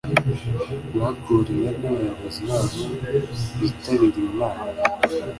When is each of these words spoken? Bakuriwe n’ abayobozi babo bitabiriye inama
Bakuriwe 0.99 1.69
n’ 1.79 1.83
abayobozi 1.89 2.39
babo 2.49 2.83
bitabiriye 3.59 4.27
inama 4.33 4.65